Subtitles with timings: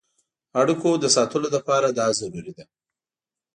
[0.59, 2.65] اړیکو د ساتلو لپاره دا ضروري ده.